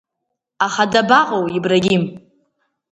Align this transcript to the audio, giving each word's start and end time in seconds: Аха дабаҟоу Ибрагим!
Аха 0.65 0.83
дабаҟоу 0.91 1.45
Ибрагим! 1.57 2.03